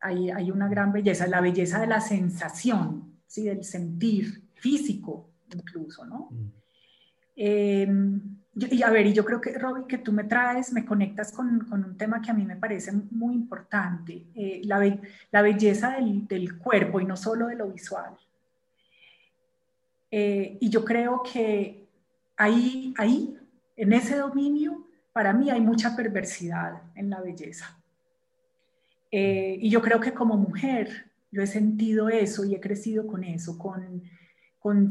[0.00, 3.44] hay, una gran belleza, la belleza de la sensación, ¿sí?
[3.44, 6.28] del sentir físico incluso, ¿no?
[6.30, 6.52] Mm.
[7.36, 8.20] Em,
[8.54, 11.66] y a ver, y yo creo que, Robbie, que tú me traes, me conectas con,
[11.72, 14.98] un tema que a mí me parece muy importante, eh, la,
[15.30, 15.96] la, belleza
[16.28, 18.16] del, cuerpo y no solo de lo visual.
[20.10, 21.88] Eh, y yo creo que
[22.36, 23.36] ahí, ahí,
[23.76, 27.78] en ese dominio, para mí hay mucha perversidad en la belleza.
[29.10, 33.24] Eh, y yo creo que como mujer yo he sentido eso y he crecido con
[33.24, 34.02] eso, con,
[34.58, 34.90] con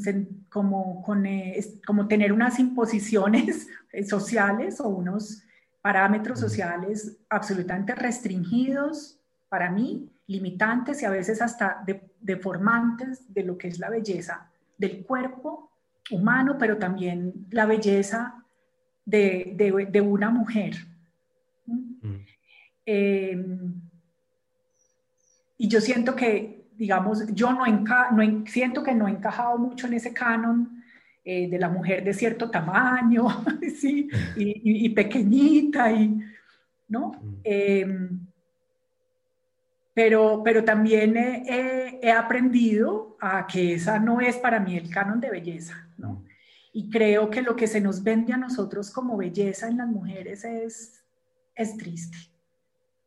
[0.50, 3.68] como, con, eh, como tener unas imposiciones
[4.08, 5.44] sociales o unos,
[5.82, 11.84] parámetros sociales absolutamente restringidos para mí, limitantes y a veces hasta
[12.20, 14.49] deformantes de lo que es la belleza
[14.80, 15.72] del cuerpo
[16.10, 18.44] humano, pero también la belleza
[19.06, 20.76] de, una mujer.
[21.68, 22.16] Mm.
[22.86, 23.82] Em,
[25.58, 29.94] y yo siento que, digamos, yo no, no siento que no he encajado mucho en
[29.94, 30.82] ese canon
[31.26, 33.28] eh, de la mujer de cierto tamaño,
[33.80, 34.10] ¿sí?
[34.38, 36.20] y, pequeñita, y,
[36.88, 37.12] ¿no?
[37.12, 37.36] Mm.
[37.44, 38.29] Em,
[40.00, 45.30] pero, pero también he, aprendido a que esa no es para mí el canon de
[45.30, 46.14] belleza, ¿no?
[46.14, 46.26] Mm.
[46.72, 50.46] Y creo que lo que se nos vende a nosotros como belleza en las mujeres
[50.46, 51.04] es,
[51.54, 52.18] es triste,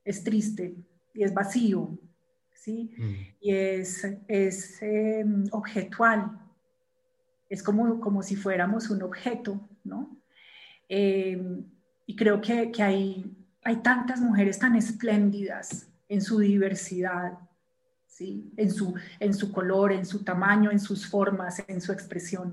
[0.05, 0.74] es triste
[1.14, 1.99] y es vacío,
[2.53, 2.95] ¿sí?
[2.99, 3.14] Mm.
[3.40, 6.38] Y es, es em, objetual,
[7.49, 10.14] es como, como si fuéramos un objeto, ¿no?
[10.90, 11.64] Em,
[12.05, 13.34] y creo que, que hay,
[13.64, 17.38] hay tantas mujeres tan espléndidas en su diversidad,
[18.06, 18.52] ¿sí?
[18.56, 22.52] en, su, en su color, en su tamaño, en sus formas, en su expresión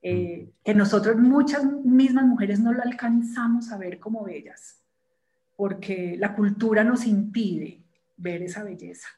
[0.00, 4.80] eh, que nosotros muchas mismas mujeres no lo alcanzamos a ver como bellas,
[5.56, 7.82] porque la cultura nos impide
[8.16, 9.08] ver esa belleza.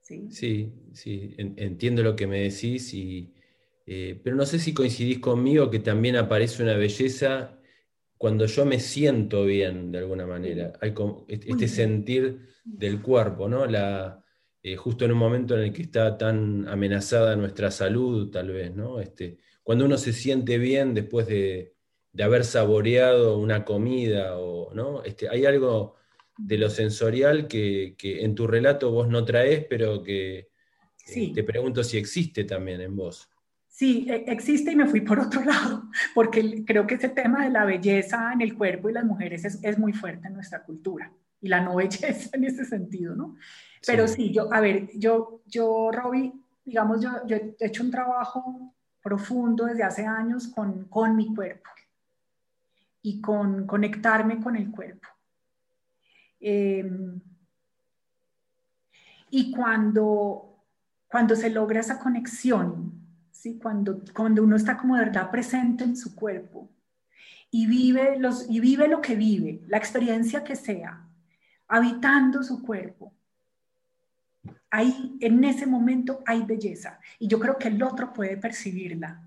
[0.00, 3.34] Sí, sí, entiendo lo que me decís, y,
[3.84, 7.57] eh, pero no sé si coincidís conmigo que también aparece una belleza
[8.18, 10.72] cuando yo me siento bien de alguna manera.
[10.80, 13.64] Hay como este sentir del cuerpo, ¿no?
[13.64, 14.22] La,
[14.60, 18.74] eh, justo en un momento en el que está tan amenazada nuestra salud, tal vez,
[18.74, 19.00] ¿no?
[19.00, 21.74] Este, cuando uno se siente bien después de,
[22.20, 25.04] haber saboreado una comida, o, ¿no?
[25.04, 25.94] Este, hay algo
[26.36, 30.50] de lo sensorial que, en tu relato vos no traes, pero que
[31.06, 33.28] eh, te pregunto si existe también en vos.
[33.78, 37.50] Sí, e, existe y me fui por otro lado, porque creo que ese tema de
[37.50, 41.46] la belleza en el cuerpo y las mujeres es, muy fuerte en nuestra cultura y
[41.46, 43.36] la no belleza en ese sentido, ¿no?
[43.86, 46.32] Pero sí, yo, a ver, yo, yo, Robbie,
[46.64, 51.70] digamos, yo, yo he hecho un trabajo profundo desde hace años con, con mi cuerpo
[53.00, 55.06] y con conectarme con el cuerpo.
[56.40, 57.20] Em,
[59.30, 60.64] y cuando,
[61.06, 62.97] cuando se logra esa conexión,
[63.38, 63.56] ¿sí?
[63.62, 66.68] cuando, cuando uno está como de verdad presente en su cuerpo
[67.50, 71.06] y vive, los, y vive lo que vive, la experiencia que sea,
[71.68, 73.14] habitando su cuerpo,
[74.70, 79.22] ahí en ese momento hay belleza y yo creo que el otro puede percibirla.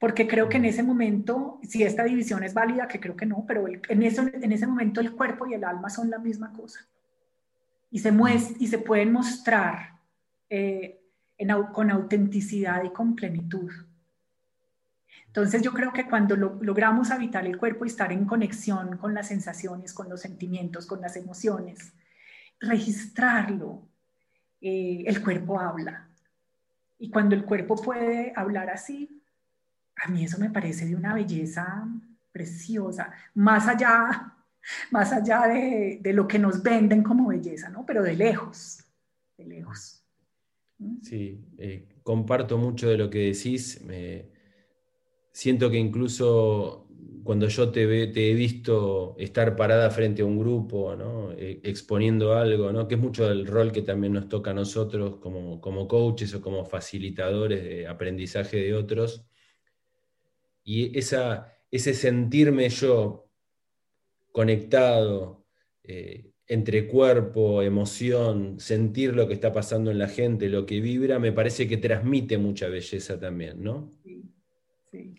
[0.00, 3.44] Porque creo que en ese momento, si esta división es válida, que creo que no,
[3.46, 6.80] pero en, eso, en ese momento el cuerpo y el alma son la misma cosa.
[7.90, 8.10] Y se,
[8.58, 9.98] y se pueden mostrar
[10.48, 10.99] eh,
[11.72, 13.70] con autenticidad y con plenitud.
[15.26, 19.28] Entonces yo creo que cuando logramos habitar el cuerpo y estar en conexión con las
[19.28, 21.92] sensaciones, con los sentimientos, con las emociones,
[22.58, 23.82] registrarlo,
[24.60, 26.08] eh, el cuerpo habla.
[26.98, 29.22] Y cuando el cuerpo puede hablar así,
[29.96, 31.86] a mí eso me parece de una belleza
[32.32, 34.34] preciosa, más allá,
[34.90, 37.86] más allá de, lo que nos venden como belleza, ¿no?
[37.86, 38.84] Pero de lejos,
[39.36, 39.99] de lejos.
[41.02, 43.82] Sí, eh, comparto mucho de lo que decís.
[43.82, 44.30] Me,
[45.32, 46.86] siento que incluso
[47.24, 50.92] cuando yo te, he visto estar parada frente a un grupo,
[51.36, 55.60] eh, exponiendo algo, que es mucho del rol que también nos toca a nosotros como,
[55.88, 59.24] coaches o como facilitadores de aprendizaje de otros.
[60.64, 63.28] Y esa, ese sentirme yo
[64.32, 65.44] conectado
[65.82, 71.20] eh, entre cuerpo, emoción, sentir lo que está pasando en la gente, lo que vibra,
[71.20, 73.88] me parece que transmite mucha belleza también, ¿no?
[74.02, 74.24] Sí,
[74.90, 75.14] sí.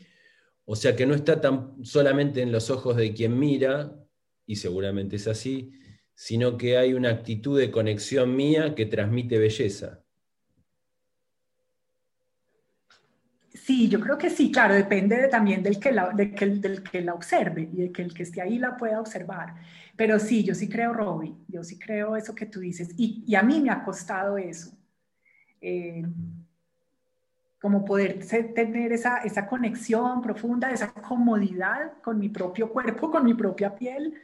[0.65, 3.95] O sea que no está tan solamente en los ojos de quien mira,
[4.45, 5.71] y seguramente es así,
[6.13, 10.00] sino que hay una actitud de conexión mía que transmite belleza.
[13.63, 16.33] Sí, yo creo que sí, claro, depende también del que, la, del
[16.81, 19.53] que la observe y de que el que esté ahí la pueda observar.
[19.95, 22.89] Pero sí, yo sí creo, Robbie, yo sí creo eso que tú dices.
[22.97, 24.71] Y, y a mí me ha costado eso.
[25.61, 26.03] Eh,
[27.61, 33.35] como poder tener esa, esa conexión profunda, esa comodidad con mi propio cuerpo, con mi
[33.35, 34.15] propia piel,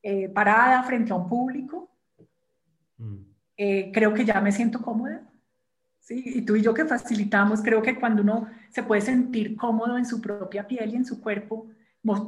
[0.00, 1.90] eh, parada frente a un público.
[2.98, 3.16] Mm.
[3.56, 5.22] Eh, creo que ya me siento cómoda.
[6.06, 6.22] ¿Sí?
[6.24, 10.06] Y tú y yo que facilitamos, creo que cuando uno se puede sentir cómodo en
[10.06, 11.68] su propia piel y en su cuerpo,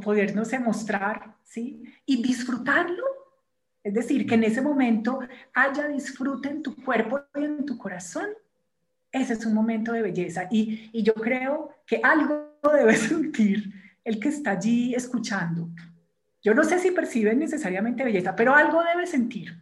[0.03, 1.85] podernos mostrar ¿sí?
[2.05, 3.05] y disfrutarlo.
[3.85, 5.21] Es decir, que en ese momento
[5.55, 8.27] haya disfrute en tu cuerpo y en tu corazón
[9.13, 13.73] ese es un momento de belleza y, y yo creo que algo debe sentir
[14.05, 15.71] el que está allí escuchando.
[16.43, 19.57] Yo no sé si percibe necesariamente belleza, pero algo debe sentir.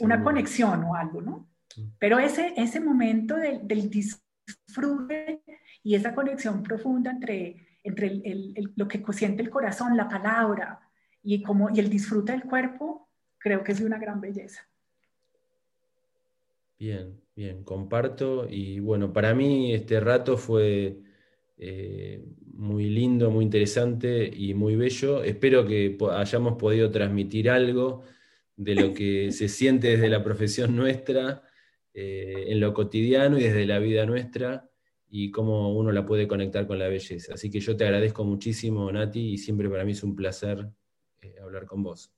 [0.00, 1.46] Una conexión o algo, ¿no?
[1.98, 5.42] Pero ese, ese momento del, del disfrute
[5.82, 10.80] y esa conexión profunda entre, entre el, lo que siente el corazón, la palabra
[11.22, 13.08] y, como, y el disfrute del cuerpo,
[13.38, 14.68] creo que es de una gran belleza.
[16.78, 18.46] Bien, bien, comparto.
[18.48, 20.98] Y bueno, para mí este rato fue
[21.56, 22.22] eh,
[22.52, 25.22] muy lindo, muy interesante y muy bello.
[25.22, 28.02] Espero que hayamos podido transmitir algo
[28.56, 31.42] de lo que se siente desde la profesión nuestra,
[31.98, 34.68] eh, en lo cotidiano y desde la vida nuestra,
[35.08, 37.32] y cómo uno la puede conectar con la belleza.
[37.32, 40.68] Así que yo te agradezco muchísimo, Nati, y siempre para mí es un placer
[41.22, 42.12] eh, hablar con vos.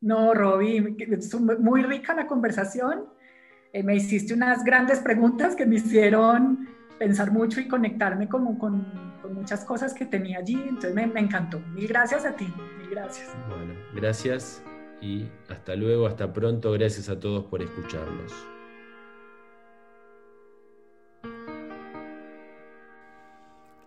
[0.00, 3.06] No, Roby, es muy rica la conversación.
[3.72, 8.86] me hiciste unas grandes preguntas que me hicieron pensar mucho y conectarme como con,
[9.20, 10.54] con muchas cosas que tenía allí.
[10.54, 11.58] Entonces me, me, encantó.
[11.74, 12.46] Mil gracias a ti.
[12.78, 13.34] Mil gracias.
[13.48, 14.62] Bueno, gracias
[15.00, 16.70] y hasta luego, hasta pronto.
[16.70, 18.32] Gracias a todos por escucharnos.